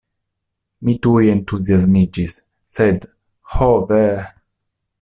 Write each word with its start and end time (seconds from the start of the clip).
Mi 0.87 0.95
tuj 1.05 1.21
entuziasmiĝis; 1.33 2.39
sed, 2.77 3.07
ho 3.57 3.69
ve! 3.93 4.05